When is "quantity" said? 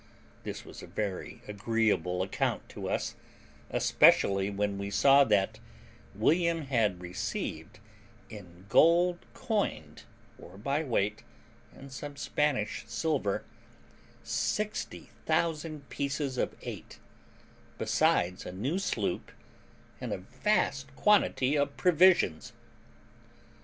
20.95-21.55